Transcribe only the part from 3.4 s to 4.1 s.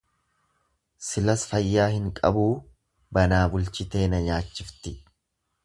bulchitee